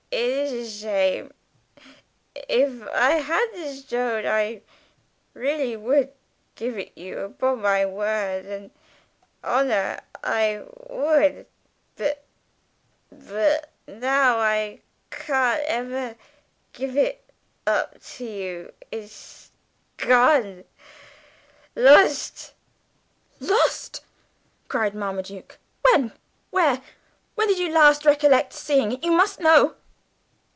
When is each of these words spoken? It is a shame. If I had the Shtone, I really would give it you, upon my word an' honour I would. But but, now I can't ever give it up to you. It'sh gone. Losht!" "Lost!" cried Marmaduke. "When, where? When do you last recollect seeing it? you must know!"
It 0.13 0.51
is 0.57 0.75
a 0.83 0.83
shame. 0.83 1.31
If 2.35 2.85
I 2.89 3.11
had 3.11 3.47
the 3.53 3.59
Shtone, 3.73 4.27
I 4.29 4.61
really 5.33 5.77
would 5.77 6.11
give 6.55 6.77
it 6.77 6.91
you, 6.97 7.19
upon 7.19 7.61
my 7.61 7.85
word 7.85 8.45
an' 8.45 8.71
honour 9.41 10.01
I 10.21 10.63
would. 10.89 11.45
But 11.95 12.25
but, 13.09 13.69
now 13.87 14.37
I 14.39 14.81
can't 15.11 15.63
ever 15.65 16.17
give 16.73 16.97
it 16.97 17.23
up 17.65 18.01
to 18.17 18.25
you. 18.25 18.73
It'sh 18.91 19.47
gone. 19.95 20.65
Losht!" 21.73 22.51
"Lost!" 23.39 24.03
cried 24.67 24.93
Marmaduke. 24.93 25.57
"When, 25.83 26.11
where? 26.49 26.81
When 27.35 27.47
do 27.47 27.53
you 27.55 27.71
last 27.71 28.03
recollect 28.03 28.51
seeing 28.51 28.91
it? 28.91 29.03
you 29.05 29.11
must 29.11 29.39
know!" 29.39 29.75